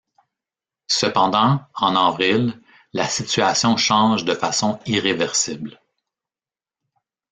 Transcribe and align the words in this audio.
Cependant, 0.89 1.61
en 1.75 1.95
avril, 1.95 2.59
la 2.91 3.07
situation 3.07 3.77
change 3.77 4.25
de 4.25 4.33
façon 4.33 4.79
irréversible. 4.87 5.79